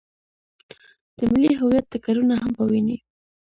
د 1.17 1.19
ملي 1.31 1.51
هویت 1.59 1.85
ټکرونه 1.91 2.35
هم 2.41 2.51
په 2.57 2.63
ويني. 2.69 2.97